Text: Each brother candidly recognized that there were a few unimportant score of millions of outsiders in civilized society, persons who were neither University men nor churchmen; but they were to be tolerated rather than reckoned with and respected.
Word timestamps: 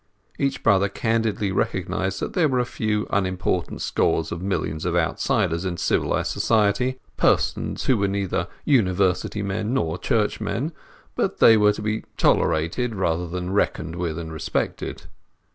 Each 0.39 0.63
brother 0.63 0.89
candidly 0.89 1.51
recognized 1.51 2.21
that 2.21 2.33
there 2.33 2.49
were 2.49 2.57
a 2.57 2.65
few 2.65 3.05
unimportant 3.11 3.83
score 3.83 4.21
of 4.31 4.41
millions 4.41 4.83
of 4.83 4.95
outsiders 4.95 5.63
in 5.63 5.77
civilized 5.77 6.31
society, 6.31 6.97
persons 7.17 7.83
who 7.85 7.97
were 7.99 8.07
neither 8.07 8.47
University 8.65 9.43
men 9.43 9.75
nor 9.75 9.99
churchmen; 9.99 10.71
but 11.15 11.37
they 11.37 11.55
were 11.55 11.73
to 11.73 11.83
be 11.83 12.03
tolerated 12.17 12.95
rather 12.95 13.27
than 13.27 13.53
reckoned 13.53 13.95
with 13.95 14.17
and 14.17 14.33
respected. 14.33 15.03